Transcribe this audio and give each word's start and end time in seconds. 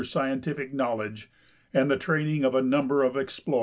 scientific 0.03 0.73
knowledge 0.73 1.29
and 1.73 1.89
the 1.89 1.97
training 1.97 2.43
of 2.43 2.55
a 2.55 2.61
number 2.61 3.03
of 3.03 3.13
exi»l(M'er. 3.13 3.59